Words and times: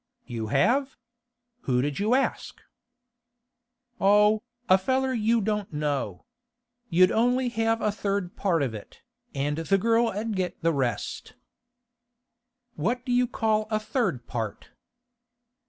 'You 0.25 0.47
have? 0.47 0.97
Who 1.69 1.83
did 1.83 1.99
you 1.99 2.15
ask?' 2.15 2.59
'Oh, 3.99 4.41
a 4.67 4.79
feller 4.79 5.13
you 5.13 5.41
don't 5.41 5.71
know. 5.71 6.25
You'd 6.89 7.11
only 7.11 7.49
have 7.49 7.81
a 7.81 7.91
third 7.91 8.35
part 8.35 8.63
of 8.63 8.73
it, 8.73 9.03
and 9.35 9.59
the 9.59 9.77
girl 9.77 10.07
'ud 10.07 10.33
get 10.35 10.59
the 10.63 10.73
rest.' 10.73 11.35
'What 12.73 13.05
do 13.05 13.11
you 13.11 13.27
call 13.27 13.67
a 13.69 13.79
third 13.79 14.25
part? 14.25 14.69